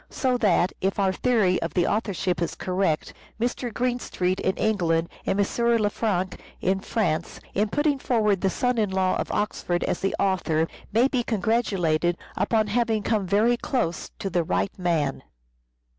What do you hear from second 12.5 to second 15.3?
having come very close to the right man.